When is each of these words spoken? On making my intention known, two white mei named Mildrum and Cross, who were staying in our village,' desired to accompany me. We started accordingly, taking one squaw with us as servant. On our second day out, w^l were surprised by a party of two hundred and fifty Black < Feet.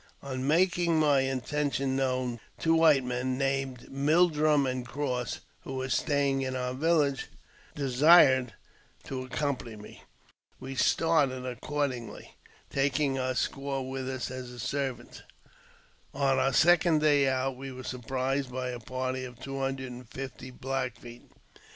On 0.23 0.47
making 0.47 0.99
my 0.99 1.19
intention 1.19 1.95
known, 1.95 2.39
two 2.57 2.73
white 2.73 3.03
mei 3.03 3.21
named 3.21 3.81
Mildrum 3.91 4.65
and 4.65 4.83
Cross, 4.83 5.41
who 5.63 5.75
were 5.75 5.89
staying 5.89 6.41
in 6.41 6.55
our 6.55 6.73
village,' 6.73 7.27
desired 7.75 8.53
to 9.03 9.21
accompany 9.23 9.75
me. 9.75 10.01
We 10.59 10.73
started 10.73 11.45
accordingly, 11.45 12.33
taking 12.71 13.13
one 13.13 13.35
squaw 13.35 13.87
with 13.87 14.09
us 14.09 14.31
as 14.31 14.59
servant. 14.63 15.21
On 16.15 16.39
our 16.39 16.51
second 16.51 17.01
day 17.01 17.27
out, 17.29 17.57
w^l 17.57 17.75
were 17.75 17.83
surprised 17.83 18.51
by 18.51 18.69
a 18.69 18.79
party 18.79 19.23
of 19.23 19.39
two 19.39 19.59
hundred 19.59 19.91
and 19.91 20.09
fifty 20.09 20.49
Black 20.49 20.95
< 20.95 20.99
Feet. 20.99 21.29